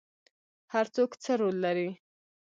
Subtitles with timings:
[0.73, 1.89] هر څوک څه رول لري؟